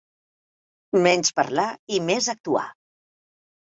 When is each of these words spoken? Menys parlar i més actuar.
Menys 1.09 1.31
parlar 1.43 1.69
i 1.99 2.03
més 2.09 2.35
actuar. 2.39 2.69